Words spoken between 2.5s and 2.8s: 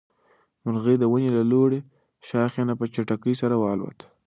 نه